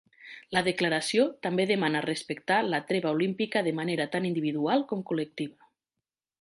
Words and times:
La 0.55 0.61
declaració 0.67 1.25
també 1.47 1.67
demana 1.73 2.01
respectar 2.07 2.57
la 2.69 2.81
treva 2.93 3.13
olímpica 3.19 3.65
de 3.69 3.77
manera 3.83 4.11
tant 4.17 4.29
individual 4.33 4.85
com 4.93 5.09
col·lectiva. 5.13 5.73